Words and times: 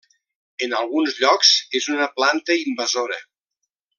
En 0.67 0.71
alguns 0.77 1.19
llocs 1.25 1.51
és 1.81 1.89
una 1.97 2.09
planta 2.17 2.57
invasora. 2.65 3.23